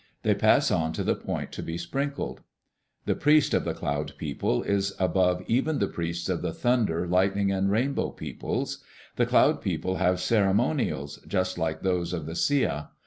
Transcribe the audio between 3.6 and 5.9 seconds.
the Cloud People is above even the